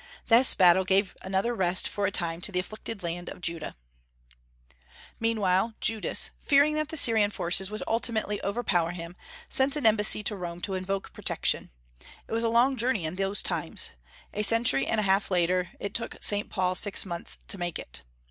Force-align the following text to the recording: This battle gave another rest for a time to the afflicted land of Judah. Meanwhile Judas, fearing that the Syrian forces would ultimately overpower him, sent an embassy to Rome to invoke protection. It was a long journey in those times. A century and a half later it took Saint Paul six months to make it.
This 0.29 0.55
battle 0.55 0.83
gave 0.83 1.15
another 1.21 1.53
rest 1.53 1.87
for 1.87 2.07
a 2.07 2.11
time 2.11 2.41
to 2.41 2.51
the 2.51 2.57
afflicted 2.59 3.03
land 3.03 3.29
of 3.29 3.39
Judah. 3.39 3.75
Meanwhile 5.19 5.75
Judas, 5.79 6.31
fearing 6.41 6.73
that 6.73 6.89
the 6.89 6.97
Syrian 6.97 7.29
forces 7.29 7.69
would 7.69 7.83
ultimately 7.85 8.43
overpower 8.43 8.93
him, 8.93 9.15
sent 9.47 9.75
an 9.75 9.85
embassy 9.85 10.23
to 10.23 10.35
Rome 10.35 10.59
to 10.61 10.73
invoke 10.73 11.13
protection. 11.13 11.69
It 12.27 12.31
was 12.31 12.43
a 12.43 12.49
long 12.49 12.77
journey 12.77 13.05
in 13.05 13.15
those 13.15 13.43
times. 13.43 13.91
A 14.33 14.41
century 14.41 14.87
and 14.87 14.99
a 14.99 15.03
half 15.03 15.29
later 15.29 15.69
it 15.79 15.93
took 15.93 16.15
Saint 16.19 16.49
Paul 16.49 16.73
six 16.73 17.05
months 17.05 17.37
to 17.47 17.59
make 17.59 17.77
it. 17.77 18.01